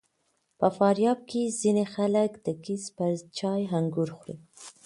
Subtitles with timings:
[0.59, 3.05] په فاریاب کې ځینې خلک د ګیځ په
[3.37, 4.35] چای انګور خوري.